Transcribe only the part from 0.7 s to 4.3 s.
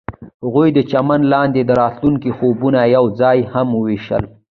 د چمن لاندې د راتلونکي خوبونه یوځای هم وویشل.